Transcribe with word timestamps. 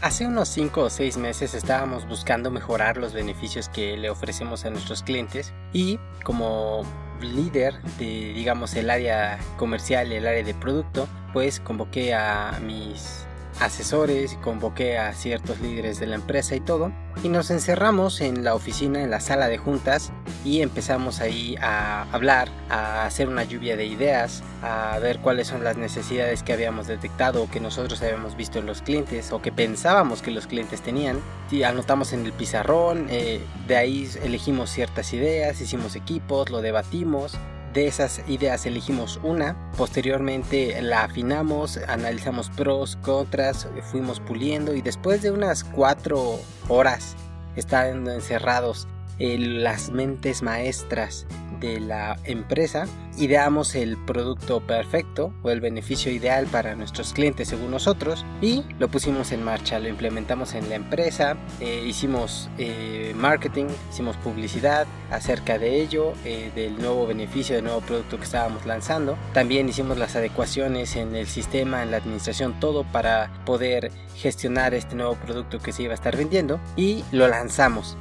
Hace 0.00 0.28
unos 0.28 0.48
5 0.50 0.82
o 0.82 0.90
6 0.90 1.16
meses 1.16 1.54
estábamos 1.54 2.06
buscando 2.06 2.52
mejorar 2.52 2.98
los 2.98 3.12
beneficios 3.12 3.68
que 3.68 3.96
le 3.96 4.10
ofrecemos 4.10 4.64
a 4.64 4.70
nuestros 4.70 5.02
clientes 5.02 5.52
y 5.72 5.98
como 6.22 6.84
líder 7.20 7.82
de 7.98 8.32
digamos 8.32 8.76
el 8.76 8.90
área 8.90 9.40
comercial 9.56 10.12
el 10.12 10.24
área 10.24 10.44
de 10.44 10.54
producto 10.54 11.08
pues 11.32 11.58
convoqué 11.58 12.14
a 12.14 12.60
mis 12.62 13.26
asesores, 13.60 14.38
convoqué 14.42 14.98
a 14.98 15.12
ciertos 15.14 15.60
líderes 15.60 15.98
de 16.00 16.06
la 16.06 16.14
empresa 16.16 16.54
y 16.54 16.60
todo, 16.60 16.92
y 17.22 17.28
nos 17.28 17.50
encerramos 17.50 18.20
en 18.20 18.44
la 18.44 18.54
oficina, 18.54 19.02
en 19.02 19.10
la 19.10 19.20
sala 19.20 19.48
de 19.48 19.58
juntas, 19.58 20.12
y 20.44 20.62
empezamos 20.62 21.20
ahí 21.20 21.56
a 21.60 22.06
hablar, 22.12 22.48
a 22.70 23.04
hacer 23.04 23.28
una 23.28 23.44
lluvia 23.44 23.76
de 23.76 23.86
ideas, 23.86 24.42
a 24.62 24.98
ver 25.00 25.18
cuáles 25.18 25.48
son 25.48 25.64
las 25.64 25.76
necesidades 25.76 26.42
que 26.42 26.52
habíamos 26.52 26.86
detectado 26.86 27.42
o 27.42 27.50
que 27.50 27.60
nosotros 27.60 28.00
habíamos 28.02 28.36
visto 28.36 28.58
en 28.58 28.66
los 28.66 28.82
clientes 28.82 29.32
o 29.32 29.42
que 29.42 29.52
pensábamos 29.52 30.22
que 30.22 30.30
los 30.30 30.46
clientes 30.46 30.80
tenían. 30.80 31.20
Y 31.50 31.62
anotamos 31.62 32.12
en 32.12 32.24
el 32.24 32.32
pizarrón, 32.32 33.06
eh, 33.10 33.40
de 33.66 33.76
ahí 33.76 34.08
elegimos 34.22 34.70
ciertas 34.70 35.12
ideas, 35.12 35.60
hicimos 35.60 35.96
equipos, 35.96 36.50
lo 36.50 36.62
debatimos 36.62 37.36
de 37.72 37.86
esas 37.86 38.22
ideas 38.28 38.66
elegimos 38.66 39.20
una, 39.22 39.70
posteriormente 39.76 40.80
la 40.82 41.04
afinamos, 41.04 41.78
analizamos 41.88 42.50
pros, 42.50 42.96
contras, 42.96 43.68
fuimos 43.90 44.20
puliendo 44.20 44.74
y 44.74 44.82
después 44.82 45.22
de 45.22 45.30
unas 45.30 45.64
cuatro 45.64 46.38
horas 46.68 47.16
estando 47.56 48.12
encerrados 48.12 48.86
las 49.18 49.90
mentes 49.90 50.42
maestras 50.42 51.26
de 51.60 51.80
la 51.80 52.16
empresa, 52.24 52.86
ideamos 53.16 53.74
el 53.74 53.96
producto 53.96 54.60
perfecto 54.60 55.32
o 55.42 55.50
el 55.50 55.60
beneficio 55.60 56.12
ideal 56.12 56.46
para 56.46 56.76
nuestros 56.76 57.12
clientes 57.12 57.48
según 57.48 57.70
nosotros 57.70 58.24
y 58.40 58.64
lo 58.78 58.88
pusimos 58.88 59.32
en 59.32 59.42
marcha, 59.42 59.78
lo 59.78 59.88
implementamos 59.88 60.54
en 60.54 60.68
la 60.68 60.76
empresa, 60.76 61.36
eh, 61.60 61.84
hicimos 61.86 62.48
eh, 62.58 63.12
marketing, 63.16 63.66
hicimos 63.90 64.16
publicidad 64.18 64.86
acerca 65.10 65.58
de 65.58 65.80
ello, 65.80 66.12
eh, 66.24 66.52
del 66.54 66.78
nuevo 66.78 67.06
beneficio, 67.06 67.56
del 67.56 67.64
nuevo 67.64 67.80
producto 67.80 68.18
que 68.18 68.24
estábamos 68.24 68.66
lanzando. 68.66 69.16
También 69.32 69.68
hicimos 69.68 69.98
las 69.98 70.16
adecuaciones 70.16 70.96
en 70.96 71.16
el 71.16 71.26
sistema, 71.26 71.82
en 71.82 71.90
la 71.90 71.96
administración, 71.96 72.60
todo 72.60 72.84
para 72.84 73.30
poder 73.44 73.90
gestionar 74.16 74.74
este 74.74 74.94
nuevo 74.94 75.14
producto 75.14 75.58
que 75.58 75.72
se 75.72 75.84
iba 75.84 75.92
a 75.92 75.94
estar 75.94 76.16
vendiendo 76.16 76.60
y 76.76 77.04
lo 77.12 77.28
lanzamos 77.28 77.96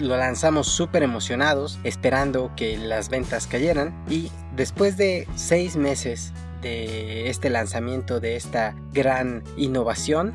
lo 0.00 0.16
lanzamos 0.16 0.66
súper 0.66 1.02
emocionados, 1.02 1.78
esperando 1.84 2.52
que 2.56 2.76
las 2.76 3.08
ventas 3.08 3.46
cayeran 3.46 3.94
y 4.08 4.30
después 4.54 4.96
de 4.96 5.26
seis 5.36 5.76
meses 5.76 6.32
de 6.62 7.28
este 7.30 7.50
lanzamiento, 7.50 8.20
de 8.20 8.36
esta 8.36 8.74
gran 8.92 9.42
innovación, 9.56 10.34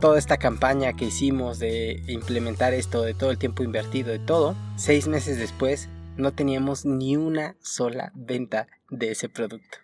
toda 0.00 0.18
esta 0.18 0.36
campaña 0.36 0.92
que 0.92 1.06
hicimos 1.06 1.58
de 1.58 2.02
implementar 2.08 2.74
esto, 2.74 3.02
de 3.02 3.14
todo 3.14 3.30
el 3.30 3.38
tiempo 3.38 3.62
invertido, 3.62 4.12
de 4.12 4.18
todo, 4.18 4.54
seis 4.76 5.08
meses 5.08 5.38
después 5.38 5.88
no 6.16 6.32
teníamos 6.32 6.84
ni 6.84 7.16
una 7.16 7.56
sola 7.60 8.12
venta 8.14 8.68
de 8.90 9.12
ese 9.12 9.28
producto. 9.28 9.78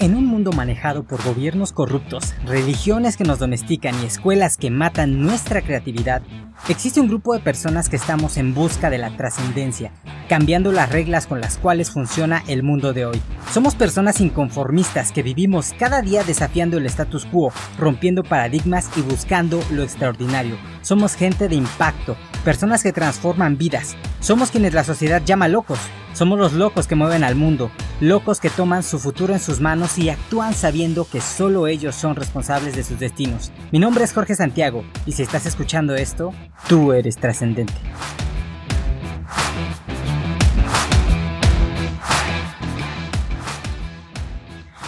En 0.00 0.16
un 0.16 0.24
mundo 0.24 0.50
manejado 0.52 1.02
por 1.02 1.22
gobiernos 1.22 1.72
corruptos, 1.72 2.32
religiones 2.46 3.18
que 3.18 3.24
nos 3.24 3.38
domestican 3.38 3.94
y 4.02 4.06
escuelas 4.06 4.56
que 4.56 4.70
matan 4.70 5.20
nuestra 5.20 5.60
creatividad, 5.60 6.22
existe 6.70 7.02
un 7.02 7.08
grupo 7.08 7.34
de 7.34 7.40
personas 7.40 7.90
que 7.90 7.96
estamos 7.96 8.38
en 8.38 8.54
busca 8.54 8.88
de 8.88 8.96
la 8.96 9.14
trascendencia, 9.18 9.92
cambiando 10.30 10.70
las 10.70 10.92
reglas 10.92 11.26
con 11.26 11.40
las 11.40 11.58
cuales 11.58 11.90
funciona 11.90 12.44
el 12.46 12.62
mundo 12.62 12.92
de 12.92 13.04
hoy. 13.04 13.20
Somos 13.52 13.74
personas 13.74 14.20
inconformistas 14.20 15.10
que 15.10 15.24
vivimos 15.24 15.74
cada 15.76 16.02
día 16.02 16.22
desafiando 16.22 16.78
el 16.78 16.86
status 16.86 17.26
quo, 17.26 17.52
rompiendo 17.76 18.22
paradigmas 18.22 18.88
y 18.96 19.00
buscando 19.00 19.60
lo 19.72 19.82
extraordinario. 19.82 20.56
Somos 20.82 21.16
gente 21.16 21.48
de 21.48 21.56
impacto, 21.56 22.16
personas 22.44 22.84
que 22.84 22.92
transforman 22.92 23.58
vidas. 23.58 23.96
Somos 24.20 24.52
quienes 24.52 24.72
la 24.72 24.84
sociedad 24.84 25.20
llama 25.24 25.48
locos, 25.48 25.80
somos 26.12 26.38
los 26.38 26.52
locos 26.52 26.86
que 26.86 26.94
mueven 26.94 27.24
al 27.24 27.34
mundo, 27.34 27.72
locos 28.00 28.38
que 28.38 28.50
toman 28.50 28.84
su 28.84 29.00
futuro 29.00 29.34
en 29.34 29.40
sus 29.40 29.60
manos 29.60 29.98
y 29.98 30.10
actúan 30.10 30.54
sabiendo 30.54 31.08
que 31.10 31.20
solo 31.20 31.66
ellos 31.66 31.96
son 31.96 32.14
responsables 32.14 32.76
de 32.76 32.84
sus 32.84 33.00
destinos. 33.00 33.50
Mi 33.72 33.80
nombre 33.80 34.04
es 34.04 34.12
Jorge 34.12 34.36
Santiago 34.36 34.84
y 35.06 35.10
si 35.10 35.24
estás 35.24 35.46
escuchando 35.46 35.96
esto, 35.96 36.32
tú 36.68 36.92
eres 36.92 37.16
trascendente. 37.16 37.74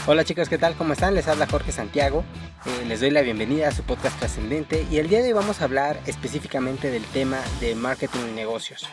Hola 0.04 0.24
chicos, 0.24 0.48
¿qué 0.48 0.58
tal? 0.58 0.74
¿Cómo 0.74 0.94
están? 0.94 1.14
Les 1.14 1.28
habla 1.28 1.46
Jorge 1.46 1.70
Santiago. 1.70 2.24
Eh, 2.66 2.84
les 2.86 2.98
doy 3.00 3.10
la 3.10 3.22
bienvenida 3.22 3.68
a 3.68 3.70
su 3.70 3.84
podcast 3.84 4.18
trascendente 4.18 4.84
y 4.90 4.98
el 4.98 5.08
día 5.08 5.20
de 5.20 5.28
hoy 5.28 5.32
vamos 5.32 5.60
a 5.60 5.64
hablar 5.64 6.00
específicamente 6.06 6.90
del 6.90 7.04
tema 7.04 7.38
de 7.60 7.76
marketing 7.76 8.18
y 8.30 8.34
negocios. 8.34 8.84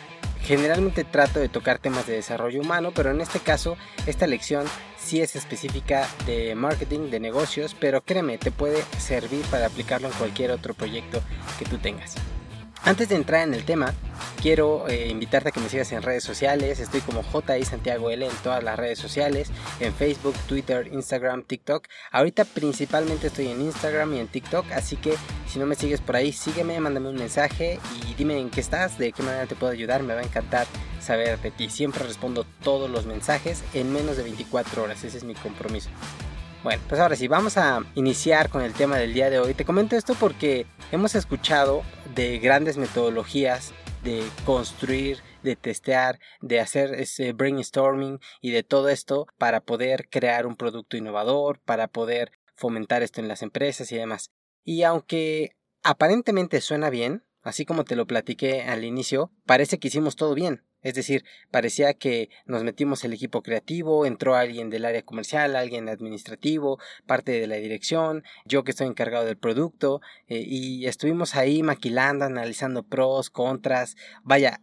Generalmente 0.41 1.03
trato 1.05 1.39
de 1.39 1.49
tocar 1.49 1.79
temas 1.79 2.05
de 2.05 2.13
desarrollo 2.13 2.61
humano, 2.61 2.91
pero 2.93 3.09
en 3.09 3.21
este 3.21 3.39
caso 3.39 3.75
esta 4.05 4.27
lección 4.27 4.67
sí 4.99 5.19
es 5.19 5.35
específica 5.35 6.07
de 6.27 6.53
marketing, 6.53 7.09
de 7.09 7.19
negocios, 7.19 7.75
pero 7.79 8.03
créeme, 8.03 8.37
te 8.37 8.51
puede 8.51 8.83
servir 8.99 9.41
para 9.49 9.65
aplicarlo 9.65 10.09
en 10.09 10.13
cualquier 10.13 10.51
otro 10.51 10.75
proyecto 10.75 11.23
que 11.57 11.65
tú 11.65 11.79
tengas. 11.79 12.17
Antes 12.85 13.09
de 13.09 13.15
entrar 13.15 13.47
en 13.47 13.53
el 13.53 13.65
tema, 13.65 13.93
quiero 14.41 14.87
eh, 14.87 15.09
invitarte 15.09 15.49
a 15.49 15.51
que 15.51 15.59
me 15.59 15.69
sigas 15.69 15.91
en 15.91 16.01
redes 16.01 16.23
sociales. 16.23 16.79
Estoy 16.79 17.01
como 17.01 17.23
JI 17.23 17.65
Santiago 17.65 18.09
L 18.09 18.25
en 18.25 18.35
todas 18.37 18.63
las 18.63 18.77
redes 18.77 18.97
sociales, 18.97 19.51
en 19.79 19.93
Facebook, 19.93 20.33
Twitter, 20.47 20.87
Instagram, 20.91 21.43
TikTok. 21.43 21.87
Ahorita 22.11 22.45
principalmente 22.45 23.27
estoy 23.27 23.47
en 23.47 23.61
Instagram 23.61 24.13
y 24.13 24.19
en 24.19 24.27
TikTok, 24.27 24.71
así 24.71 24.95
que 24.95 25.15
si 25.47 25.59
no 25.59 25.65
me 25.65 25.75
sigues 25.75 25.99
por 25.99 26.15
ahí, 26.15 26.31
sígueme, 26.31 26.79
mándame 26.79 27.09
un 27.09 27.15
mensaje 27.15 27.79
y 28.01 28.13
dime 28.15 28.39
en 28.39 28.49
qué 28.49 28.61
estás, 28.61 28.97
de 28.97 29.11
qué 29.11 29.23
manera 29.23 29.45
te 29.45 29.55
puedo 29.55 29.73
ayudar. 29.73 30.01
Me 30.01 30.13
va 30.13 30.21
a 30.21 30.23
encantar 30.23 30.65
saber 31.01 31.39
de 31.39 31.51
ti. 31.51 31.69
Siempre 31.69 32.05
respondo 32.05 32.45
todos 32.63 32.89
los 32.89 33.05
mensajes 33.05 33.63
en 33.73 33.91
menos 33.91 34.15
de 34.15 34.23
24 34.23 34.83
horas. 34.83 35.03
Ese 35.03 35.17
es 35.17 35.23
mi 35.23 35.33
compromiso. 35.35 35.89
Bueno, 36.61 36.83
pues 36.89 36.99
ahora 36.99 37.15
sí, 37.15 37.29
vamos 37.29 37.55
a 37.55 37.85
iniciar 37.95 38.49
con 38.49 38.61
el 38.61 38.73
tema 38.73 38.97
del 38.97 39.13
día 39.13 39.29
de 39.29 39.39
hoy. 39.39 39.53
Te 39.53 39.63
comento 39.63 39.95
esto 39.95 40.13
porque 40.19 40.65
hemos 40.91 41.15
escuchado 41.15 41.83
de 42.15 42.37
grandes 42.39 42.77
metodologías 42.77 43.71
de 44.03 44.27
construir, 44.45 45.19
de 45.41 45.55
testear, 45.55 46.19
de 46.41 46.59
hacer 46.59 46.95
ese 46.95 47.31
brainstorming 47.31 48.19
y 48.41 48.51
de 48.51 48.63
todo 48.63 48.89
esto 48.89 49.25
para 49.37 49.61
poder 49.61 50.09
crear 50.09 50.45
un 50.45 50.57
producto 50.57 50.97
innovador, 50.97 51.61
para 51.61 51.87
poder 51.87 52.33
fomentar 52.55 53.03
esto 53.03 53.21
en 53.21 53.29
las 53.29 53.41
empresas 53.41 53.89
y 53.93 53.95
demás. 53.95 54.31
Y 54.65 54.83
aunque 54.83 55.55
aparentemente 55.81 56.59
suena 56.59 56.89
bien, 56.89 57.23
así 57.41 57.63
como 57.63 57.85
te 57.85 57.95
lo 57.95 58.05
platiqué 58.05 58.63
al 58.63 58.83
inicio, 58.83 59.31
parece 59.45 59.79
que 59.79 59.87
hicimos 59.87 60.17
todo 60.17 60.33
bien. 60.33 60.65
Es 60.81 60.93
decir, 60.93 61.25
parecía 61.51 61.93
que 61.93 62.29
nos 62.45 62.63
metimos 62.63 63.03
el 63.03 63.13
equipo 63.13 63.41
creativo, 63.41 64.05
entró 64.05 64.35
alguien 64.35 64.69
del 64.69 64.85
área 64.85 65.01
comercial, 65.01 65.55
alguien 65.55 65.89
administrativo, 65.89 66.79
parte 67.05 67.33
de 67.33 67.47
la 67.47 67.55
dirección, 67.55 68.23
yo 68.45 68.63
que 68.63 68.71
estoy 68.71 68.87
encargado 68.87 69.25
del 69.25 69.37
producto, 69.37 70.01
eh, 70.27 70.43
y 70.45 70.85
estuvimos 70.87 71.35
ahí 71.35 71.63
maquilando, 71.63 72.25
analizando 72.25 72.83
pros, 72.83 73.29
contras, 73.29 73.95
vaya, 74.23 74.61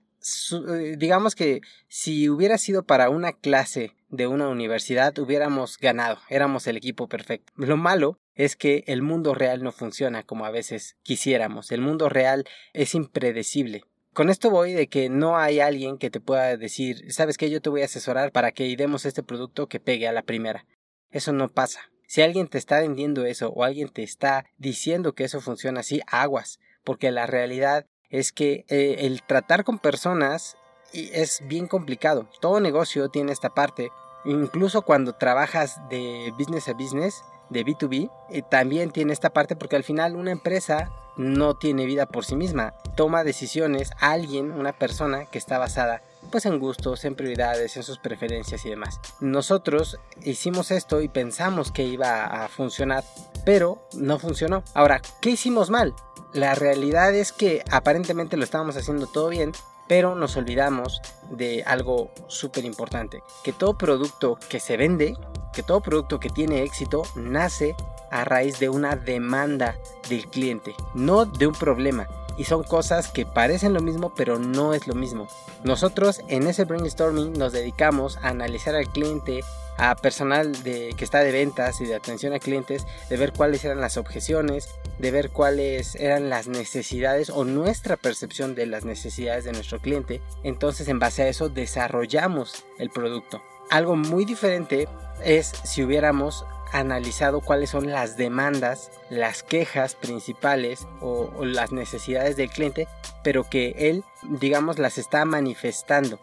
eh, 0.53 0.97
digamos 0.99 1.34
que 1.34 1.60
si 1.88 2.28
hubiera 2.28 2.59
sido 2.59 2.84
para 2.84 3.10
una 3.10 3.33
clase 3.33 3.93
de 4.09 4.27
una 4.27 4.48
universidad 4.48 5.19
hubiéramos 5.19 5.78
ganado, 5.78 6.19
éramos 6.28 6.66
el 6.66 6.77
equipo 6.77 7.09
perfecto. 7.09 7.53
Lo 7.56 7.77
malo 7.77 8.19
es 8.34 8.56
que 8.56 8.84
el 8.87 9.03
mundo 9.03 9.34
real 9.34 9.62
no 9.62 9.72
funciona 9.72 10.22
como 10.22 10.44
a 10.44 10.50
veces 10.50 10.97
quisiéramos, 11.03 11.72
el 11.72 11.81
mundo 11.81 12.09
real 12.09 12.44
es 12.72 12.94
impredecible. 12.94 13.84
Con 14.16 14.31
esto 14.31 14.49
voy 14.49 14.72
de 14.72 14.87
que 14.87 15.10
no 15.10 15.37
hay 15.37 15.60
alguien 15.60 15.99
que 15.99 16.09
te 16.09 16.21
pueda 16.21 16.56
decir, 16.56 17.12
sabes 17.12 17.37
que 17.37 17.50
yo 17.50 17.60
te 17.60 17.69
voy 17.69 17.82
a 17.82 17.84
asesorar 17.84 18.32
para 18.32 18.51
que 18.51 18.74
demos 18.74 19.04
este 19.04 19.22
producto 19.22 19.66
que 19.66 19.78
pegue 19.78 20.09
a 20.09 20.13
la 20.13 20.22
primera. 20.22 20.65
Eso 21.10 21.34
no 21.34 21.51
pasa. 21.51 21.91
Si 22.07 22.22
alguien 22.22 22.48
te 22.48 22.57
está 22.57 22.80
vendiendo 22.80 23.27
eso 23.27 23.51
o 23.51 23.63
alguien 23.63 23.91
te 23.91 24.03
está 24.03 24.47
diciendo 24.57 25.13
que 25.13 25.24
eso 25.24 25.42
funciona 25.42 25.80
así, 25.80 26.01
aguas, 26.07 26.60
porque 26.83 27.10
la 27.10 27.27
realidad 27.27 27.84
es 28.09 28.33
que 28.33 28.65
eh, 28.71 29.01
el 29.01 29.21
tratar 29.22 29.65
con 29.65 29.78
personas 29.78 30.57
es 30.95 31.42
bien 31.47 31.66
complicado. 31.66 32.30
Todo 32.41 32.59
negocio 32.60 33.10
tiene 33.10 33.33
esta 33.33 33.51
parte. 33.51 33.91
Incluso 34.24 34.80
cuando 34.80 35.12
trabajas 35.12 35.78
de 35.91 36.33
business 36.39 36.69
a 36.69 36.72
business, 36.72 37.22
de 37.51 37.65
B2B, 37.65 38.10
eh, 38.31 38.43
también 38.43 38.91
tiene 38.91 39.13
esta 39.13 39.31
parte 39.31 39.57
porque 39.57 39.77
al 39.77 39.84
final 39.84 40.16
una 40.16 40.33
empresa 40.33 40.91
no 41.16 41.57
tiene 41.57 41.87
vida 41.87 42.07
por 42.07 42.25
sí 42.25 42.37
misma. 42.37 42.75
Toma 42.95 43.25
decisiones 43.25 43.91
alguien, 44.01 44.53
una 44.53 44.72
persona 44.72 45.27
que 45.27 45.39
está 45.39 45.59
basada 45.59 46.03
pues 46.31 46.47
en 46.47 46.59
gustos, 46.59 47.04
en 47.04 47.15
prioridades, 47.15 47.77
en 47.77 47.83
sus 47.83 47.98
preferencias 47.98 48.65
y 48.66 48.71
demás. 48.71 49.01
Nosotros 49.21 49.98
hicimos 50.22 50.71
esto 50.71 51.01
y 51.01 51.09
pensamos 51.09 51.72
que 51.72 51.84
iba 51.84 52.25
a 52.25 52.48
funcionar, 52.48 53.04
pero 53.45 53.78
no 53.95 54.19
funcionó. 54.19 54.63
Ahora, 54.75 55.01
¿qué 55.21 55.31
hicimos 55.31 55.71
mal? 55.71 55.95
La 56.33 56.54
realidad 56.54 57.15
es 57.15 57.33
que 57.33 57.63
aparentemente 57.71 58.37
lo 58.37 58.45
estábamos 58.45 58.77
haciendo 58.77 59.07
todo 59.07 59.28
bien, 59.28 59.53
pero 59.89 60.15
nos 60.15 60.37
olvidamos 60.37 61.01
de 61.31 61.63
algo 61.65 62.10
súper 62.27 62.65
importante, 62.65 63.22
que 63.45 63.53
todo 63.53 63.78
producto 63.78 64.39
que 64.48 64.60
se 64.60 64.77
vende 64.77 65.16
que 65.56 65.62
todo 65.62 65.80
producto 65.80 66.20
que 66.20 66.28
tiene 66.28 66.64
éxito 66.64 67.03
nace 67.14 67.74
a 68.10 68.26
raíz 68.26 68.60
de 68.60 68.68
una 68.68 68.94
demanda 68.94 69.74
del 70.10 70.26
cliente, 70.26 70.74
no 70.92 71.24
de 71.24 71.47
un 71.47 71.54
problema. 71.54 72.06
Y 72.36 72.44
son 72.44 72.62
cosas 72.62 73.08
que 73.08 73.24
parecen 73.24 73.72
lo 73.72 73.80
mismo, 73.80 74.12
pero 74.14 74.38
no 74.38 74.74
es 74.74 74.86
lo 74.86 74.94
mismo. 74.94 75.28
Nosotros 75.64 76.20
en 76.28 76.47
ese 76.47 76.66
brainstorming 76.66 77.32
nos 77.32 77.54
dedicamos 77.54 78.18
a 78.18 78.28
analizar 78.28 78.74
al 78.74 78.86
cliente, 78.88 79.42
a 79.78 79.94
personal 79.96 80.62
de, 80.62 80.94
que 80.96 81.04
está 81.04 81.20
de 81.20 81.32
ventas 81.32 81.80
y 81.80 81.86
de 81.86 81.94
atención 81.94 82.32
a 82.32 82.38
clientes, 82.38 82.86
de 83.08 83.16
ver 83.16 83.32
cuáles 83.32 83.64
eran 83.64 83.80
las 83.80 83.96
objeciones, 83.96 84.68
de 84.98 85.10
ver 85.10 85.30
cuáles 85.30 85.94
eran 85.96 86.30
las 86.30 86.48
necesidades 86.48 87.30
o 87.30 87.44
nuestra 87.44 87.96
percepción 87.96 88.54
de 88.54 88.66
las 88.66 88.84
necesidades 88.84 89.44
de 89.44 89.52
nuestro 89.52 89.80
cliente. 89.80 90.20
Entonces 90.42 90.88
en 90.88 90.98
base 90.98 91.22
a 91.22 91.28
eso 91.28 91.48
desarrollamos 91.48 92.64
el 92.78 92.90
producto. 92.90 93.42
Algo 93.70 93.96
muy 93.96 94.24
diferente 94.24 94.88
es 95.24 95.52
si 95.64 95.82
hubiéramos 95.82 96.44
analizado 96.72 97.40
cuáles 97.40 97.70
son 97.70 97.90
las 97.90 98.16
demandas, 98.16 98.90
las 99.10 99.42
quejas 99.42 99.94
principales 99.94 100.86
o, 101.00 101.30
o, 101.36 101.44
las 101.44 101.72
necesidades 101.72 102.36
del 102.36 102.50
cliente, 102.50 102.88
pero 103.22 103.44
que 103.44 103.74
él, 103.78 104.04
digamos, 104.22 104.78
las 104.78 104.98
está 104.98 105.24
manifestando. 105.24 106.18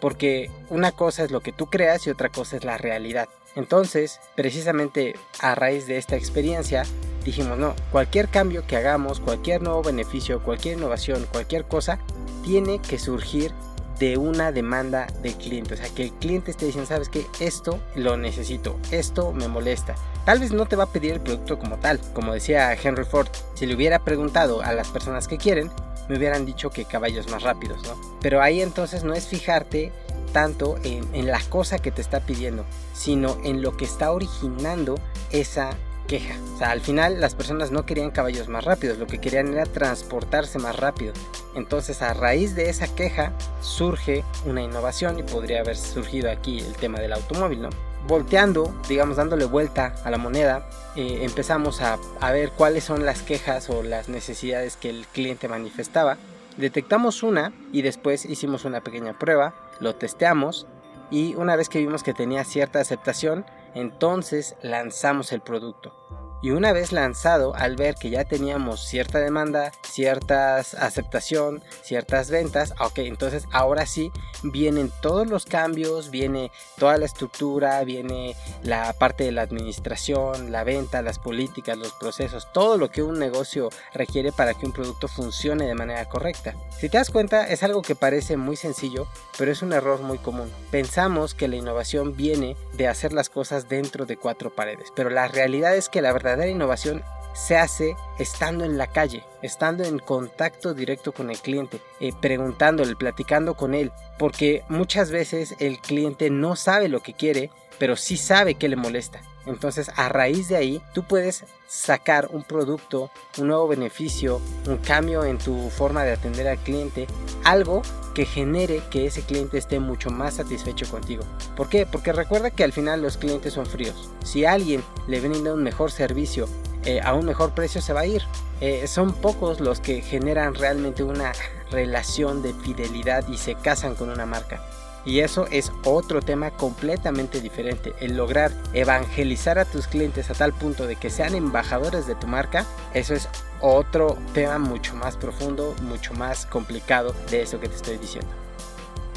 Porque 0.00 0.50
una 0.68 0.92
cosa 0.92 1.24
es 1.24 1.30
lo 1.30 1.40
que 1.40 1.52
tú 1.52 1.66
creas 1.66 2.06
y 2.06 2.10
otra 2.10 2.28
cosa 2.28 2.56
es 2.56 2.64
la 2.64 2.78
realidad. 2.78 3.28
Entonces, 3.54 4.20
precisamente 4.34 5.14
a 5.40 5.54
raíz 5.54 5.86
de 5.86 5.96
esta 5.96 6.16
experiencia, 6.16 6.82
dijimos, 7.24 7.58
no, 7.58 7.74
cualquier 7.90 8.28
cambio 8.28 8.66
que 8.66 8.76
hagamos, 8.76 9.18
cualquier 9.20 9.62
nuevo 9.62 9.82
beneficio, 9.82 10.42
cualquier 10.42 10.76
innovación, 10.76 11.26
cualquier 11.32 11.64
cosa, 11.64 11.98
tiene 12.44 12.80
que 12.80 12.98
surgir 12.98 13.52
de 13.98 14.18
una 14.18 14.52
demanda 14.52 15.06
del 15.22 15.34
cliente. 15.34 15.74
O 15.74 15.76
sea, 15.76 15.88
que 15.88 16.04
el 16.04 16.12
cliente 16.12 16.50
esté 16.50 16.66
diciendo, 16.66 16.86
sabes 16.88 17.08
que 17.08 17.26
esto 17.40 17.80
lo 17.94 18.16
necesito, 18.16 18.78
esto 18.90 19.32
me 19.32 19.48
molesta. 19.48 19.94
Tal 20.24 20.38
vez 20.38 20.52
no 20.52 20.66
te 20.66 20.76
va 20.76 20.84
a 20.84 20.92
pedir 20.92 21.12
el 21.12 21.20
producto 21.20 21.58
como 21.58 21.78
tal, 21.78 22.00
como 22.12 22.34
decía 22.34 22.74
Henry 22.74 23.04
Ford. 23.04 23.28
Si 23.54 23.64
le 23.64 23.74
hubiera 23.74 24.04
preguntado 24.04 24.60
a 24.60 24.72
las 24.72 24.88
personas 24.88 25.28
que 25.28 25.38
quieren, 25.38 25.70
me 26.08 26.16
hubieran 26.16 26.46
dicho 26.46 26.70
que 26.70 26.84
caballos 26.84 27.30
más 27.30 27.42
rápidos, 27.42 27.82
¿no? 27.84 27.96
Pero 28.20 28.42
ahí 28.42 28.60
entonces 28.60 29.04
no 29.04 29.14
es 29.14 29.26
fijarte 29.26 29.92
tanto 30.32 30.76
en, 30.84 31.26
la 31.26 31.40
cosa 31.40 31.78
que 31.78 31.90
te 31.90 32.02
está 32.02 32.20
pidiendo, 32.20 32.66
sino 32.92 33.38
en 33.42 33.62
lo 33.62 33.76
que 33.76 33.84
está 33.86 34.12
originando 34.12 34.96
esa 35.30 35.70
queja. 36.06 36.36
O 36.54 36.58
sea, 36.58 36.70
al 36.70 36.80
final 36.80 37.20
las 37.20 37.34
personas 37.34 37.70
no 37.70 37.86
querían 37.86 38.10
caballos 38.10 38.48
más 38.48 38.64
rápidos, 38.64 38.98
lo 38.98 39.06
que 39.06 39.18
querían 39.18 39.52
era 39.54 39.64
transportarse 39.64 40.58
más 40.58 40.76
rápido. 40.76 41.12
Entonces 41.54 42.02
a 42.02 42.12
raíz 42.12 42.54
de 42.54 42.68
esa 42.68 42.86
queja 42.94 43.32
surge 43.60 44.24
una 44.44 44.62
innovación 44.62 45.18
y 45.18 45.22
podría 45.22 45.60
haber 45.60 45.76
surgido 45.76 46.30
aquí 46.30 46.58
el 46.58 46.74
tema 46.74 47.00
del 47.00 47.14
automóvil, 47.14 47.62
¿no? 47.62 47.70
Volteando, 48.06 48.72
digamos, 48.88 49.16
dándole 49.16 49.46
vuelta 49.46 49.94
a 50.04 50.10
la 50.10 50.18
moneda, 50.18 50.68
eh, 50.94 51.18
empezamos 51.22 51.80
a, 51.80 51.98
a 52.20 52.30
ver 52.30 52.52
cuáles 52.52 52.84
son 52.84 53.04
las 53.04 53.22
quejas 53.22 53.68
o 53.68 53.82
las 53.82 54.08
necesidades 54.08 54.76
que 54.76 54.90
el 54.90 55.06
cliente 55.08 55.48
manifestaba. 55.48 56.16
Detectamos 56.56 57.24
una 57.24 57.52
y 57.72 57.82
después 57.82 58.24
hicimos 58.24 58.64
una 58.64 58.80
pequeña 58.80 59.18
prueba, 59.18 59.54
lo 59.80 59.96
testeamos 59.96 60.68
y 61.10 61.34
una 61.34 61.56
vez 61.56 61.68
que 61.68 61.80
vimos 61.80 62.04
que 62.04 62.14
tenía 62.14 62.44
cierta 62.44 62.80
aceptación, 62.80 63.44
entonces 63.74 64.54
lanzamos 64.62 65.32
el 65.32 65.40
producto. 65.40 66.25
Y 66.46 66.52
una 66.52 66.72
vez 66.72 66.92
lanzado, 66.92 67.56
al 67.56 67.74
ver 67.74 67.96
que 67.96 68.08
ya 68.08 68.22
teníamos 68.22 68.86
cierta 68.86 69.18
demanda, 69.18 69.72
cierta 69.82 70.58
aceptación, 70.58 71.60
ciertas 71.82 72.30
ventas, 72.30 72.72
ok, 72.78 72.98
entonces 72.98 73.46
ahora 73.50 73.84
sí 73.84 74.12
vienen 74.44 74.92
todos 75.02 75.26
los 75.26 75.44
cambios, 75.44 76.12
viene 76.12 76.52
toda 76.78 76.98
la 76.98 77.06
estructura, 77.06 77.82
viene 77.82 78.36
la 78.62 78.92
parte 78.92 79.24
de 79.24 79.32
la 79.32 79.42
administración, 79.42 80.52
la 80.52 80.62
venta, 80.62 81.02
las 81.02 81.18
políticas, 81.18 81.76
los 81.78 81.92
procesos, 81.94 82.46
todo 82.52 82.78
lo 82.78 82.92
que 82.92 83.02
un 83.02 83.18
negocio 83.18 83.70
requiere 83.92 84.30
para 84.30 84.54
que 84.54 84.66
un 84.66 84.72
producto 84.72 85.08
funcione 85.08 85.66
de 85.66 85.74
manera 85.74 86.04
correcta. 86.04 86.54
Si 86.78 86.88
te 86.88 86.98
das 86.98 87.10
cuenta, 87.10 87.48
es 87.48 87.64
algo 87.64 87.82
que 87.82 87.96
parece 87.96 88.36
muy 88.36 88.54
sencillo, 88.54 89.08
pero 89.36 89.50
es 89.50 89.62
un 89.62 89.72
error 89.72 90.00
muy 90.00 90.18
común. 90.18 90.48
Pensamos 90.70 91.34
que 91.34 91.48
la 91.48 91.56
innovación 91.56 92.14
viene 92.14 92.56
de 92.74 92.86
hacer 92.86 93.12
las 93.12 93.30
cosas 93.30 93.68
dentro 93.68 94.06
de 94.06 94.16
cuatro 94.16 94.54
paredes, 94.54 94.92
pero 94.94 95.10
la 95.10 95.26
realidad 95.26 95.74
es 95.74 95.88
que 95.88 96.02
la 96.02 96.12
verdad 96.12 96.35
verdadera 96.36 96.54
innovación 96.54 97.02
se 97.32 97.56
hace 97.56 97.96
estando 98.18 98.64
en 98.64 98.78
la 98.78 98.86
calle, 98.86 99.24
estando 99.42 99.84
en 99.84 99.98
contacto 99.98 100.74
directo 100.74 101.12
con 101.12 101.30
el 101.30 101.38
cliente, 101.38 101.80
eh, 102.00 102.12
preguntándole, 102.20 102.96
platicando 102.96 103.54
con 103.54 103.74
él, 103.74 103.92
porque 104.18 104.62
muchas 104.68 105.10
veces 105.10 105.54
el 105.58 105.78
cliente 105.78 106.30
no 106.30 106.56
sabe 106.56 106.88
lo 106.88 107.00
que 107.00 107.14
quiere, 107.14 107.50
pero 107.78 107.96
sí 107.96 108.16
sabe 108.16 108.54
que 108.54 108.68
le 108.68 108.76
molesta. 108.76 109.20
Entonces, 109.46 109.90
a 109.96 110.08
raíz 110.08 110.48
de 110.48 110.56
ahí, 110.56 110.82
tú 110.92 111.04
puedes 111.04 111.44
sacar 111.66 112.28
un 112.32 112.42
producto, 112.42 113.10
un 113.38 113.48
nuevo 113.48 113.68
beneficio, 113.68 114.40
un 114.66 114.78
cambio 114.78 115.24
en 115.24 115.38
tu 115.38 115.70
forma 115.70 116.04
de 116.04 116.12
atender 116.12 116.48
al 116.48 116.58
cliente, 116.58 117.06
algo 117.44 117.82
que 118.14 118.24
genere 118.24 118.82
que 118.90 119.06
ese 119.06 119.22
cliente 119.22 119.58
esté 119.58 119.78
mucho 119.78 120.10
más 120.10 120.34
satisfecho 120.34 120.88
contigo. 120.90 121.22
¿Por 121.54 121.68
qué? 121.68 121.86
Porque 121.86 122.12
recuerda 122.12 122.50
que 122.50 122.64
al 122.64 122.72
final 122.72 123.02
los 123.02 123.18
clientes 123.18 123.52
son 123.52 123.66
fríos. 123.66 124.10
Si 124.24 124.44
alguien 124.44 124.82
le 125.06 125.20
brinda 125.20 125.52
un 125.52 125.62
mejor 125.62 125.90
servicio 125.92 126.48
eh, 126.84 127.00
a 127.02 127.14
un 127.14 127.26
mejor 127.26 127.52
precio, 127.52 127.82
se 127.82 127.92
va 127.92 128.00
a 128.00 128.06
ir. 128.06 128.22
Eh, 128.60 128.86
son 128.86 129.12
pocos 129.12 129.60
los 129.60 129.80
que 129.80 130.00
generan 130.00 130.54
realmente 130.54 131.02
una 131.02 131.32
relación 131.70 132.42
de 132.42 132.54
fidelidad 132.54 133.28
y 133.28 133.36
se 133.36 133.54
casan 133.54 133.94
con 133.94 134.08
una 134.08 134.24
marca. 134.24 134.64
Y 135.06 135.20
eso 135.20 135.46
es 135.52 135.72
otro 135.84 136.20
tema 136.20 136.50
completamente 136.50 137.40
diferente. 137.40 137.94
El 138.00 138.16
lograr 138.16 138.50
evangelizar 138.74 139.58
a 139.58 139.64
tus 139.64 139.86
clientes 139.86 140.28
a 140.30 140.34
tal 140.34 140.52
punto 140.52 140.86
de 140.86 140.96
que 140.96 141.10
sean 141.10 141.34
embajadores 141.34 142.06
de 142.06 142.16
tu 142.16 142.26
marca, 142.26 142.66
eso 142.92 143.14
es 143.14 143.28
otro 143.60 144.18
tema 144.34 144.58
mucho 144.58 144.94
más 144.96 145.16
profundo, 145.16 145.74
mucho 145.82 146.12
más 146.12 146.44
complicado 146.44 147.14
de 147.30 147.42
eso 147.42 147.60
que 147.60 147.68
te 147.68 147.76
estoy 147.76 147.98
diciendo. 147.98 148.45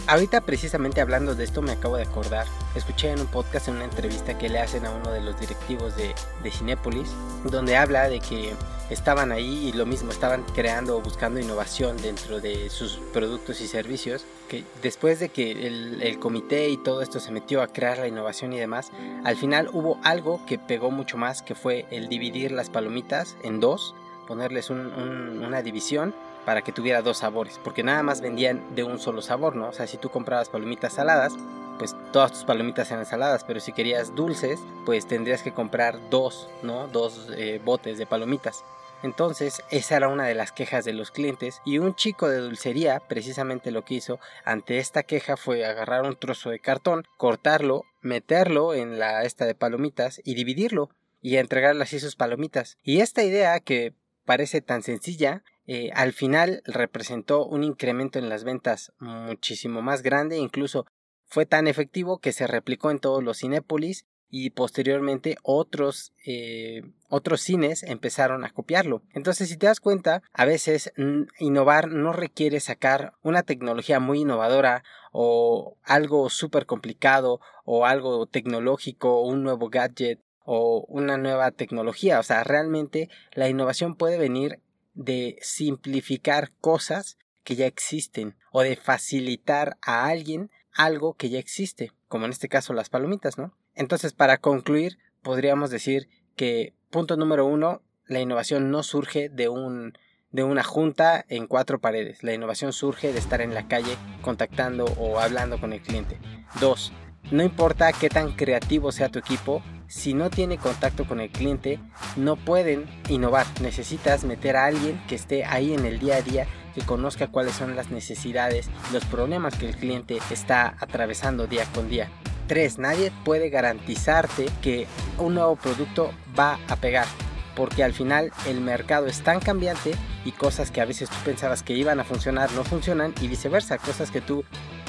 Ahorita 0.10 0.42
precisamente 0.42 1.02
hablando 1.02 1.36
de 1.36 1.44
esto 1.44 1.62
me 1.62 1.74
acabo 1.74 1.96
de 1.96 2.02
acordar, 2.02 2.48
escuché 2.74 3.12
en 3.12 3.20
un 3.20 3.28
podcast, 3.28 3.68
en 3.68 3.76
una 3.76 3.84
entrevista 3.84 4.40
que 4.40 4.50
le 4.50 4.58
hacen 4.58 4.88
a 4.88 4.90
uno 4.90 5.12
de 5.12 5.22
los 5.22 5.40
directivos 5.40 5.96
de, 5.96 6.16
de 6.42 6.50
Cinépolis, 6.50 7.12
donde 7.44 7.78
habla 7.78 8.10
de 8.10 8.20
que 8.20 8.56
estaban 8.90 9.32
ahí 9.32 9.68
y 9.68 9.72
lo 9.72 9.86
mismo, 9.86 10.10
estaban 10.10 10.44
creando 10.56 10.98
o 10.98 11.02
buscando 11.02 11.40
innovación 11.40 11.96
dentro 11.98 12.40
de 12.40 12.72
sus 12.72 13.00
productos 13.14 13.62
y 13.62 13.68
servicios, 13.68 14.26
que 14.48 14.64
después 14.82 15.20
de 15.20 15.30
que 15.30 15.52
el, 15.52 16.02
el, 16.02 16.18
comité 16.18 16.70
y 16.70 16.78
todo 16.78 17.04
esto 17.04 17.20
se 17.20 17.30
metió 17.30 17.62
a 17.62 17.68
crear 17.68 18.00
la 18.00 18.08
innovación 18.08 18.52
y 18.52 18.58
demás, 18.58 18.92
al 19.24 19.38
final 19.38 19.70
hubo 19.74 20.00
algo 20.04 20.44
que 20.48 20.58
pegó 20.58 20.90
mucho 20.90 21.18
más, 21.18 21.44
que 21.44 21.54
fue 21.54 21.86
el 21.92 22.10
dividir 22.10 22.52
las 22.52 22.72
palomitas 22.72 23.38
en 23.44 23.60
dos, 23.60 23.94
ponerles 24.30 24.70
un, 24.70 24.94
un, 24.94 25.44
una 25.44 25.64
división 25.64 26.14
para 26.46 26.62
que 26.62 26.72
tuviera 26.72 27.02
dos 27.02 27.18
sabores, 27.18 27.60
porque 27.64 27.84
nada 27.84 28.04
más 28.04 28.22
vendían 28.22 28.64
de 28.76 28.84
un 28.84 29.00
solo 29.00 29.22
sabor, 29.22 29.56
¿no? 29.56 29.70
O 29.70 29.74
sea, 29.74 29.88
si 29.88 29.98
tú 29.98 30.10
comprabas 30.10 30.50
palomitas 30.50 30.94
saladas, 30.94 31.34
pues 31.80 31.96
todas 32.14 32.32
tus 32.32 32.44
palomitas 32.44 32.92
eran 32.92 33.08
saladas, 33.08 33.44
pero 33.44 33.60
si 33.60 33.74
querías 33.74 34.16
dulces, 34.16 34.60
pues 34.86 35.08
tendrías 35.08 35.42
que 35.42 35.52
comprar 35.52 35.98
dos, 36.12 36.48
¿no? 36.62 36.88
Dos 36.88 37.28
eh, 37.36 37.60
botes 37.66 37.98
de 37.98 38.06
palomitas. 38.06 38.64
Entonces, 39.02 39.64
esa 39.72 39.96
era 39.96 40.10
una 40.10 40.28
de 40.28 40.36
las 40.36 40.52
quejas 40.52 40.86
de 40.86 40.94
los 40.94 41.10
clientes 41.10 41.62
y 41.66 41.80
un 41.80 41.96
chico 41.96 42.30
de 42.30 42.38
dulcería 42.38 43.02
precisamente 43.08 43.72
lo 43.72 43.84
que 43.84 43.96
hizo 43.96 44.20
ante 44.44 44.78
esta 44.78 45.04
queja 45.04 45.38
fue 45.38 45.66
agarrar 45.66 46.04
un 46.04 46.18
trozo 46.18 46.52
de 46.52 46.60
cartón, 46.60 47.06
cortarlo, 47.18 47.86
meterlo 48.02 48.74
en 48.76 49.00
la 49.00 49.24
esta 49.24 49.46
de 49.46 49.56
palomitas 49.56 50.22
y 50.24 50.36
dividirlo 50.36 50.90
y 51.22 51.38
entregarle 51.38 51.84
así 51.84 52.00
sus 52.00 52.16
palomitas. 52.16 52.78
Y 52.84 53.00
esta 53.00 53.24
idea 53.24 53.60
que 53.60 53.94
parece 54.30 54.62
tan 54.62 54.84
sencilla 54.84 55.42
eh, 55.66 55.90
al 55.96 56.14
final 56.14 56.62
representó 56.66 57.48
un 57.48 57.64
incremento 57.64 58.20
en 58.20 58.30
las 58.30 58.44
ventas 58.44 58.94
muchísimo 59.00 59.82
más 59.82 60.04
grande, 60.04 60.38
incluso 60.38 60.86
fue 61.26 61.48
tan 61.48 61.66
efectivo 61.66 62.20
que 62.20 62.32
se 62.32 62.46
replicó 62.46 62.92
en 62.92 63.00
todos 63.00 63.24
los 63.24 63.40
Cinépolis 63.40 64.06
y 64.30 64.52
posteriormente 64.52 65.38
otros, 65.42 66.14
eh, 66.28 66.84
otros 67.08 67.42
cines 67.42 67.82
empezaron 67.82 68.46
a 68.46 68.52
copiarlo. 68.52 69.02
Entonces, 69.14 69.50
si 69.50 69.58
te 69.58 69.66
das 69.66 69.80
cuenta, 69.80 70.22
a 70.32 70.46
veces 70.46 70.94
innovar 71.40 71.88
no 71.88 72.14
requiere 72.14 72.60
sacar 72.60 73.14
una 73.24 73.42
tecnología 73.42 74.00
muy 74.00 74.20
innovadora 74.20 74.84
o 75.12 75.76
algo 75.82 76.30
súper 76.30 76.68
complicado 76.68 77.42
o 77.66 77.88
algo 77.88 78.28
tecnológico 78.28 79.22
o 79.22 79.28
un 79.28 79.42
nuevo 79.42 79.70
gadget 79.70 80.22
o 80.52 80.84
una 80.88 81.16
nueva 81.18 81.52
tecnología. 81.52 82.18
O 82.18 82.24
sea, 82.24 82.44
realmente 82.44 83.08
la 83.34 83.50
innovación 83.50 83.94
puede 83.94 84.18
venir 84.18 84.60
de 84.96 85.38
simplificar 85.44 86.52
cosas 86.60 87.20
que 87.44 87.56
ya 87.56 87.68
existen 87.68 88.36
o 88.52 88.64
de 88.64 88.76
facilitar 88.76 89.78
a 89.84 90.08
alguien 90.08 90.50
algo 90.74 91.14
que 91.14 91.30
ya 91.30 91.38
existe, 91.38 91.92
como 92.08 92.26
en 92.26 92.32
este 92.32 92.50
caso 92.50 92.74
las 92.74 92.90
palomitas, 92.90 93.38
¿no? 93.38 93.56
Entonces, 93.76 94.14
para 94.14 94.38
concluir, 94.38 94.98
podríamos 95.22 95.70
decir 95.70 96.10
que 96.36 96.74
punto 96.90 97.16
número 97.16 97.46
uno, 97.46 97.84
la 98.08 98.20
innovación 98.20 98.72
no 98.72 98.82
surge 98.82 99.30
de 99.30 99.50
un 99.50 99.94
de 100.32 100.44
una 100.44 100.64
junta 100.64 101.26
en 101.28 101.46
cuatro 101.46 101.80
paredes. 101.80 102.24
La 102.24 102.34
innovación 102.34 102.74
surge 102.74 103.14
de 103.14 103.20
estar 103.20 103.42
en 103.42 103.54
la 103.54 103.68
calle 103.68 103.98
contactando 104.24 104.86
o 104.98 105.20
hablando 105.20 105.60
con 105.60 105.74
el 105.74 105.82
cliente. 105.82 106.20
Dos, 106.60 106.92
No 107.32 107.44
importa 107.44 107.92
qué 107.94 108.10
tan 108.10 108.32
creativo 108.32 108.92
sea 108.92 109.10
tu 109.10 109.20
equipo, 109.20 109.62
si 109.90 110.14
no 110.14 110.30
tiene 110.30 110.58
contacto 110.58 111.06
con 111.06 111.20
el 111.20 111.32
cliente, 111.32 111.80
no 112.16 112.36
pueden 112.36 112.86
innovar. 113.10 113.48
Necesitas 113.60 114.24
meter 114.24 114.56
a 114.56 114.66
alguien 114.66 115.02
que 115.08 115.16
esté 115.16 115.46
ahí 115.46 115.74
en 115.74 115.84
el 115.84 116.00
día 116.00 116.18
a 116.18 116.22
día, 116.22 116.48
que 116.76 116.82
conozca 116.82 117.28
cuáles 117.28 117.56
son 117.56 117.76
las 117.76 117.90
necesidades, 117.90 118.70
los 118.94 119.04
problemas 119.06 119.56
que 119.56 119.68
el 119.68 119.76
cliente 119.76 120.20
está 120.30 120.76
atravesando 120.80 121.48
día 121.48 121.66
con 121.74 121.90
día. 121.90 122.08
3. 122.48 122.78
Nadie 122.78 123.12
puede 123.26 123.50
garantizarte 123.50 124.46
que 124.62 124.86
un 125.18 125.34
nuevo 125.34 125.56
producto 125.56 126.12
va 126.38 126.60
a 126.68 126.76
pegar 126.76 127.08
porque 127.56 127.84
al 127.84 127.94
final 127.94 128.32
el 128.48 128.62
mercado 128.62 129.08
es 129.08 129.22
tan 129.22 129.42
cambiante 129.42 129.92
y 130.24 130.32
cosas 130.32 130.72
que 130.72 130.80
a 130.80 130.86
veces 130.86 131.10
tú 131.10 131.16
pensabas 131.26 131.62
que 131.62 131.74
iban 131.74 132.00
a 132.00 132.06
funcionar 132.06 132.50
no 132.54 132.64
funcionan 132.64 133.14
y 133.20 133.28
viceversa, 133.28 133.78
cosas 133.78 134.12
que 134.12 134.22
tú 134.22 134.46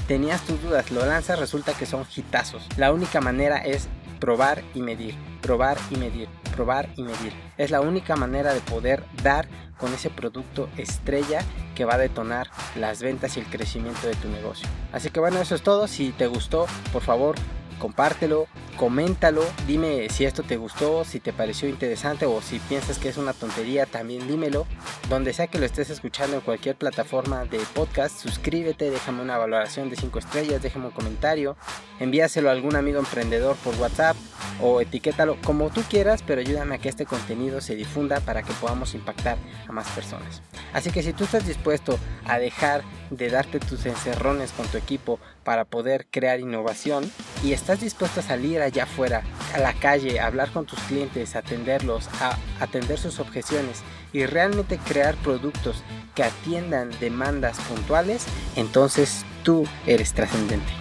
tenías 0.06 0.42
tus 0.42 0.62
dudas, 0.62 0.90
lo 0.90 1.04
lanzas, 1.04 1.38
resulta 1.38 1.72
que 1.72 1.86
son 1.86 2.06
hitazos. 2.14 2.66
La 2.76 2.92
única 2.92 3.20
manera 3.20 3.58
es 3.58 3.88
probar 4.20 4.62
y 4.74 4.82
medir, 4.82 5.14
probar 5.40 5.76
y 5.90 5.96
medir, 5.96 6.28
probar 6.54 6.88
y 6.96 7.02
medir. 7.02 7.32
Es 7.58 7.70
la 7.70 7.80
única 7.80 8.14
manera 8.16 8.54
de 8.54 8.60
poder 8.60 9.02
dar 9.22 9.48
con 9.78 9.92
ese 9.94 10.10
producto 10.10 10.68
estrella 10.76 11.40
que 11.74 11.84
va 11.84 11.94
a 11.94 11.98
detonar 11.98 12.50
las 12.76 13.02
ventas 13.02 13.36
y 13.36 13.40
el 13.40 13.46
crecimiento 13.46 14.06
de 14.06 14.14
tu 14.14 14.28
negocio. 14.28 14.68
Así 14.92 15.10
que 15.10 15.20
bueno, 15.20 15.40
eso 15.40 15.54
es 15.54 15.62
todo. 15.62 15.88
Si 15.88 16.12
te 16.12 16.26
gustó, 16.26 16.66
por 16.92 17.02
favor, 17.02 17.34
compártelo, 17.80 18.46
coméntalo, 18.76 19.42
dime 19.66 20.08
si 20.10 20.24
esto 20.24 20.44
te 20.44 20.56
gustó, 20.56 21.04
si 21.04 21.18
te 21.18 21.32
pareció 21.32 21.68
interesante 21.68 22.26
o 22.26 22.40
si 22.40 22.60
piensas 22.60 22.98
que 22.98 23.08
es 23.08 23.16
una 23.16 23.32
tontería, 23.32 23.86
también 23.86 24.28
dímelo. 24.28 24.66
Donde 25.08 25.32
sea 25.32 25.48
que 25.48 25.58
lo 25.58 25.66
estés 25.66 25.90
escuchando 25.90 26.36
en 26.36 26.42
cualquier 26.42 26.76
plataforma 26.76 27.44
de 27.44 27.58
podcast, 27.74 28.16
suscríbete, 28.20 28.90
déjame 28.90 29.22
una 29.22 29.38
valoración 29.38 29.90
de 29.90 29.96
5 29.96 30.18
estrellas, 30.20 30.62
déjame 30.62 30.86
un 30.86 30.92
comentario, 30.92 31.56
envíaselo 31.98 32.48
a 32.48 32.52
algún 32.52 32.76
amigo 32.76 33.00
emprendedor 33.00 33.56
por 33.56 33.74
WhatsApp 33.76 34.16
o 34.60 34.80
etiquétalo 34.80 35.36
como 35.42 35.70
tú 35.70 35.82
quieras, 35.88 36.22
pero 36.24 36.40
ayúdame 36.40 36.76
a 36.76 36.78
que 36.78 36.88
este 36.88 37.06
contenido 37.06 37.60
se 37.60 37.74
difunda 37.74 38.20
para 38.20 38.42
que 38.42 38.52
podamos 38.54 38.94
impactar 38.94 39.38
a 39.66 39.72
más 39.72 39.88
personas. 39.88 40.42
Así 40.72 40.90
que 40.90 41.02
si 41.02 41.12
tú 41.12 41.24
estás 41.24 41.46
dispuesto 41.46 41.98
a 42.24 42.38
dejar 42.38 42.82
de 43.10 43.28
darte 43.28 43.58
tus 43.60 43.86
encerrones 43.86 44.52
con 44.52 44.66
tu 44.68 44.78
equipo 44.78 45.18
para 45.44 45.64
poder 45.64 46.06
crear 46.10 46.40
innovación 46.40 47.10
y 47.42 47.52
estás 47.52 47.80
dispuesto 47.80 48.20
a 48.20 48.22
salir 48.22 48.60
allá 48.60 48.84
afuera, 48.84 49.22
a 49.54 49.58
la 49.58 49.72
calle, 49.74 50.20
a 50.20 50.26
hablar 50.26 50.50
con 50.50 50.66
tus 50.66 50.78
clientes, 50.80 51.34
a 51.34 51.40
atenderlos, 51.40 52.08
a 52.20 52.38
atender 52.60 52.98
sus 52.98 53.18
objeciones 53.18 53.82
y 54.12 54.26
realmente 54.26 54.78
crear 54.78 55.16
productos 55.16 55.82
que 56.14 56.22
atiendan 56.22 56.90
demandas 57.00 57.58
puntuales, 57.60 58.24
entonces 58.56 59.24
tú 59.42 59.66
eres 59.86 60.12
trascendente. 60.12 60.79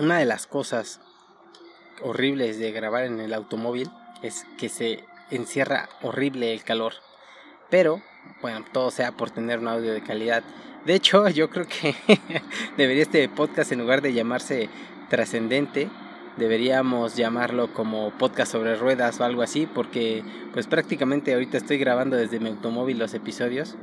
Una 0.00 0.16
de 0.16 0.24
las 0.24 0.46
cosas 0.46 0.98
horribles 2.00 2.58
de 2.58 2.72
grabar 2.72 3.04
en 3.04 3.20
el 3.20 3.34
automóvil 3.34 3.90
es 4.22 4.46
que 4.56 4.70
se 4.70 5.04
encierra 5.30 5.90
horrible 6.00 6.54
el 6.54 6.64
calor. 6.64 6.94
Pero, 7.68 8.00
bueno, 8.40 8.64
todo 8.72 8.90
sea 8.90 9.12
por 9.12 9.30
tener 9.30 9.58
un 9.58 9.68
audio 9.68 9.92
de 9.92 10.02
calidad. 10.02 10.42
De 10.86 10.94
hecho, 10.94 11.28
yo 11.28 11.50
creo 11.50 11.66
que 11.66 11.94
debería 12.78 13.02
este 13.02 13.28
podcast, 13.28 13.72
en 13.72 13.80
lugar 13.80 14.00
de 14.00 14.14
llamarse 14.14 14.70
trascendente, 15.10 15.90
deberíamos 16.38 17.16
llamarlo 17.16 17.74
como 17.74 18.10
podcast 18.12 18.52
sobre 18.52 18.76
ruedas 18.76 19.20
o 19.20 19.24
algo 19.24 19.42
así, 19.42 19.66
porque 19.66 20.24
pues 20.54 20.66
prácticamente 20.66 21.34
ahorita 21.34 21.58
estoy 21.58 21.76
grabando 21.76 22.16
desde 22.16 22.40
mi 22.40 22.48
automóvil 22.48 22.98
los 22.98 23.12
episodios 23.12 23.76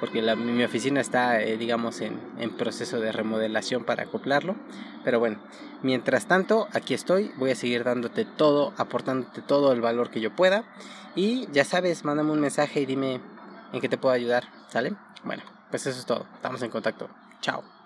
porque 0.00 0.22
mi 0.34 0.64
oficina 0.64 1.00
está, 1.00 1.42
eh, 1.42 1.58
digamos, 1.58 2.00
en, 2.00 2.18
en, 2.38 2.56
proceso 2.56 2.98
de 3.00 3.12
remodelación 3.12 3.84
para 3.84 4.04
acoplarlo. 4.04 4.56
Pero 5.04 5.20
bueno, 5.20 5.38
mientras 5.82 6.26
tanto, 6.26 6.68
aquí 6.72 6.94
estoy, 6.94 7.30
voy 7.36 7.50
a 7.50 7.54
seguir 7.54 7.84
dándote 7.84 8.24
todo, 8.24 8.72
aportándote 8.78 9.42
todo 9.42 9.72
el 9.72 9.82
valor 9.82 10.10
que 10.10 10.20
yo 10.20 10.34
pueda. 10.34 10.64
Y 11.14 11.48
ya 11.52 11.64
sabes, 11.64 12.04
mándame 12.04 12.32
un 12.32 12.40
mensaje 12.40 12.80
y 12.80 12.86
dime 12.86 13.20
en 13.72 13.80
qué 13.80 13.88
te 13.88 13.98
puedo 13.98 14.14
ayudar, 14.14 14.44
¿sale? 14.68 14.94
Bueno, 15.22 15.42
pues 15.70 15.86
eso 15.86 15.98
es 15.98 16.06
todo, 16.06 16.26
estamos 16.34 16.62
en 16.62 16.70
contacto. 16.70 17.08
Chao. 17.40 17.79